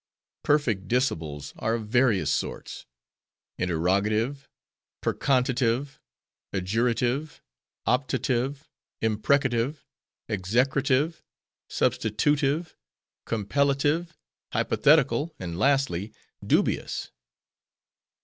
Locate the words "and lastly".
15.37-16.11